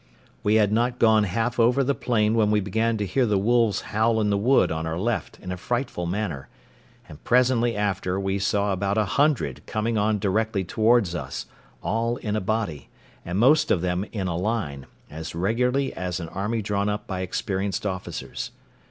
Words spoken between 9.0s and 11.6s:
hundred coming on directly towards us,